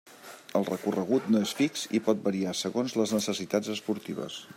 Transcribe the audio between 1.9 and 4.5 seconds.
i pot variar segons les necessitats esportives.